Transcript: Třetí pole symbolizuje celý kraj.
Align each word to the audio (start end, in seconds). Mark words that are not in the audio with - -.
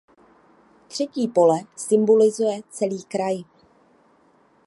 Třetí 0.87 1.27
pole 1.27 1.59
symbolizuje 1.75 2.61
celý 2.69 3.03
kraj. 3.03 3.37